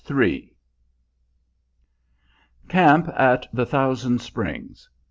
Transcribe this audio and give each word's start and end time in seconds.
II 0.09 0.51
Camp 2.67 3.07
at 3.09 3.45
the 3.53 3.67
Thousand 3.67 4.19
Springs. 4.23 4.89